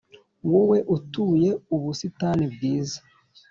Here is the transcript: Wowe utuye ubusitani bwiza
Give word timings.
Wowe 0.51 0.77
utuye 0.95 1.49
ubusitani 1.75 2.45
bwiza 2.53 2.99